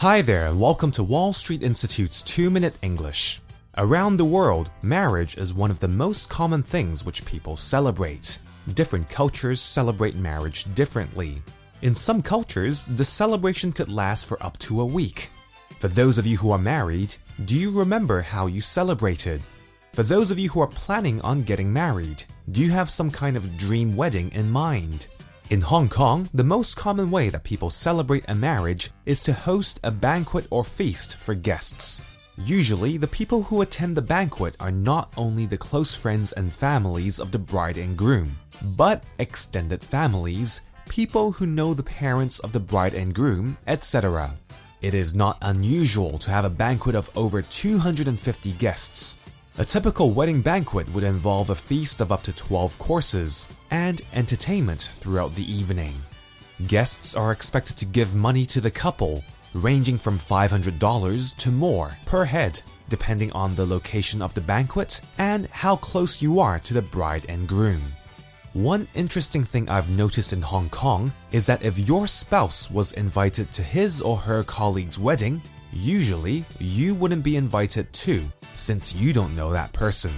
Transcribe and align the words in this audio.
Hi 0.00 0.22
there, 0.22 0.46
and 0.46 0.60
welcome 0.60 0.92
to 0.92 1.02
Wall 1.02 1.32
Street 1.32 1.60
Institute's 1.60 2.22
2 2.22 2.50
Minute 2.50 2.78
English. 2.82 3.40
Around 3.78 4.16
the 4.16 4.24
world, 4.24 4.70
marriage 4.80 5.36
is 5.36 5.52
one 5.52 5.72
of 5.72 5.80
the 5.80 5.88
most 5.88 6.30
common 6.30 6.62
things 6.62 7.04
which 7.04 7.26
people 7.26 7.56
celebrate. 7.56 8.38
Different 8.74 9.10
cultures 9.10 9.60
celebrate 9.60 10.14
marriage 10.14 10.72
differently. 10.74 11.42
In 11.82 11.96
some 11.96 12.22
cultures, 12.22 12.84
the 12.84 13.04
celebration 13.04 13.72
could 13.72 13.88
last 13.88 14.26
for 14.26 14.40
up 14.40 14.56
to 14.58 14.82
a 14.82 14.86
week. 14.86 15.30
For 15.80 15.88
those 15.88 16.16
of 16.16 16.28
you 16.28 16.36
who 16.36 16.52
are 16.52 16.58
married, 16.58 17.16
do 17.44 17.58
you 17.58 17.72
remember 17.72 18.20
how 18.20 18.46
you 18.46 18.60
celebrated? 18.60 19.42
For 19.94 20.04
those 20.04 20.30
of 20.30 20.38
you 20.38 20.48
who 20.48 20.60
are 20.60 20.68
planning 20.68 21.20
on 21.22 21.42
getting 21.42 21.72
married, 21.72 22.22
do 22.52 22.62
you 22.62 22.70
have 22.70 22.88
some 22.88 23.10
kind 23.10 23.36
of 23.36 23.58
dream 23.58 23.96
wedding 23.96 24.30
in 24.30 24.48
mind? 24.48 25.08
In 25.50 25.62
Hong 25.62 25.88
Kong, 25.88 26.28
the 26.34 26.44
most 26.44 26.76
common 26.76 27.10
way 27.10 27.30
that 27.30 27.42
people 27.42 27.70
celebrate 27.70 28.28
a 28.28 28.34
marriage 28.34 28.90
is 29.06 29.22
to 29.22 29.32
host 29.32 29.80
a 29.82 29.90
banquet 29.90 30.46
or 30.50 30.62
feast 30.62 31.16
for 31.16 31.34
guests. 31.34 32.02
Usually, 32.36 32.98
the 32.98 33.06
people 33.06 33.42
who 33.42 33.62
attend 33.62 33.96
the 33.96 34.02
banquet 34.02 34.54
are 34.60 34.70
not 34.70 35.10
only 35.16 35.46
the 35.46 35.56
close 35.56 35.94
friends 35.94 36.32
and 36.32 36.52
families 36.52 37.18
of 37.18 37.32
the 37.32 37.38
bride 37.38 37.78
and 37.78 37.96
groom, 37.96 38.36
but 38.76 39.04
extended 39.20 39.82
families, 39.82 40.60
people 40.86 41.32
who 41.32 41.46
know 41.46 41.72
the 41.72 41.82
parents 41.82 42.40
of 42.40 42.52
the 42.52 42.60
bride 42.60 42.92
and 42.92 43.14
groom, 43.14 43.56
etc. 43.66 44.36
It 44.82 44.92
is 44.92 45.14
not 45.14 45.38
unusual 45.40 46.18
to 46.18 46.30
have 46.30 46.44
a 46.44 46.50
banquet 46.50 46.94
of 46.94 47.08
over 47.16 47.40
250 47.40 48.52
guests. 48.52 49.16
A 49.60 49.64
typical 49.64 50.12
wedding 50.12 50.40
banquet 50.40 50.88
would 50.90 51.02
involve 51.02 51.50
a 51.50 51.54
feast 51.56 52.00
of 52.00 52.12
up 52.12 52.22
to 52.22 52.32
12 52.32 52.78
courses 52.78 53.48
and 53.72 54.00
entertainment 54.14 54.92
throughout 54.94 55.34
the 55.34 55.52
evening. 55.52 55.94
Guests 56.68 57.16
are 57.16 57.32
expected 57.32 57.76
to 57.78 57.84
give 57.84 58.14
money 58.14 58.46
to 58.46 58.60
the 58.60 58.70
couple, 58.70 59.24
ranging 59.54 59.98
from 59.98 60.16
$500 60.16 61.36
to 61.38 61.50
more 61.50 61.90
per 62.06 62.24
head, 62.24 62.62
depending 62.88 63.32
on 63.32 63.56
the 63.56 63.66
location 63.66 64.22
of 64.22 64.32
the 64.32 64.40
banquet 64.40 65.00
and 65.18 65.48
how 65.48 65.74
close 65.74 66.22
you 66.22 66.38
are 66.38 66.60
to 66.60 66.72
the 66.72 66.82
bride 66.82 67.26
and 67.28 67.48
groom. 67.48 67.82
One 68.52 68.86
interesting 68.94 69.42
thing 69.42 69.68
I've 69.68 69.90
noticed 69.90 70.32
in 70.32 70.40
Hong 70.40 70.70
Kong 70.70 71.12
is 71.32 71.46
that 71.46 71.64
if 71.64 71.80
your 71.80 72.06
spouse 72.06 72.70
was 72.70 72.92
invited 72.92 73.50
to 73.50 73.62
his 73.62 74.00
or 74.02 74.18
her 74.18 74.44
colleague's 74.44 75.00
wedding, 75.00 75.42
usually 75.72 76.44
you 76.60 76.94
wouldn't 76.94 77.24
be 77.24 77.34
invited 77.34 77.92
too 77.92 78.28
since 78.58 78.94
you 78.94 79.12
don't 79.12 79.36
know 79.36 79.52
that 79.52 79.72
person. 79.72 80.12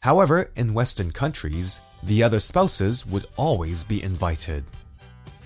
However, 0.00 0.50
in 0.56 0.74
Western 0.74 1.10
countries, 1.10 1.80
the 2.02 2.22
other 2.22 2.40
spouses 2.40 3.06
would 3.06 3.26
always 3.36 3.84
be 3.84 4.02
invited. 4.02 4.64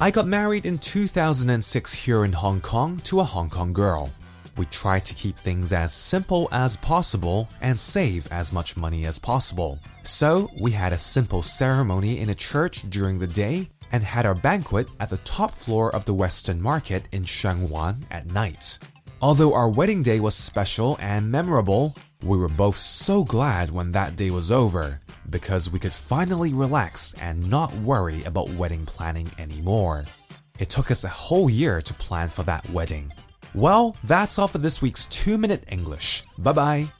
I 0.00 0.10
got 0.10 0.26
married 0.26 0.64
in 0.64 0.78
2006 0.78 1.92
here 1.92 2.24
in 2.24 2.32
Hong 2.32 2.60
Kong 2.60 2.98
to 2.98 3.20
a 3.20 3.24
Hong 3.24 3.50
Kong 3.50 3.72
girl. 3.72 4.10
We 4.56 4.66
tried 4.66 5.04
to 5.06 5.14
keep 5.14 5.36
things 5.36 5.72
as 5.72 5.92
simple 5.92 6.48
as 6.50 6.76
possible 6.76 7.48
and 7.60 7.78
save 7.78 8.26
as 8.32 8.52
much 8.52 8.76
money 8.76 9.06
as 9.06 9.18
possible. 9.18 9.78
So, 10.02 10.50
we 10.60 10.72
had 10.72 10.92
a 10.92 10.98
simple 10.98 11.42
ceremony 11.42 12.18
in 12.18 12.30
a 12.30 12.34
church 12.34 12.88
during 12.90 13.18
the 13.18 13.26
day 13.26 13.68
and 13.92 14.02
had 14.02 14.26
our 14.26 14.34
banquet 14.34 14.88
at 15.00 15.10
the 15.10 15.18
top 15.18 15.52
floor 15.52 15.94
of 15.94 16.04
the 16.04 16.14
Western 16.14 16.60
Market 16.60 17.04
in 17.12 17.22
Sheung 17.22 17.68
Wan 17.68 18.04
at 18.10 18.30
night. 18.32 18.78
Although 19.20 19.54
our 19.54 19.68
wedding 19.68 20.02
day 20.02 20.20
was 20.20 20.34
special 20.34 20.96
and 21.00 21.30
memorable, 21.30 21.94
we 22.22 22.36
were 22.36 22.48
both 22.48 22.76
so 22.76 23.24
glad 23.24 23.70
when 23.70 23.92
that 23.92 24.16
day 24.16 24.30
was 24.30 24.50
over 24.50 25.00
because 25.30 25.70
we 25.70 25.78
could 25.78 25.92
finally 25.92 26.52
relax 26.52 27.14
and 27.20 27.48
not 27.48 27.72
worry 27.76 28.24
about 28.24 28.50
wedding 28.50 28.84
planning 28.86 29.30
anymore. 29.38 30.04
It 30.58 30.68
took 30.68 30.90
us 30.90 31.04
a 31.04 31.08
whole 31.08 31.48
year 31.48 31.80
to 31.80 31.94
plan 31.94 32.28
for 32.28 32.42
that 32.44 32.68
wedding. 32.70 33.12
Well, 33.54 33.96
that's 34.04 34.38
all 34.38 34.48
for 34.48 34.58
this 34.58 34.82
week's 34.82 35.06
2 35.06 35.38
Minute 35.38 35.64
English. 35.68 36.24
Bye 36.38 36.52
bye. 36.52 36.92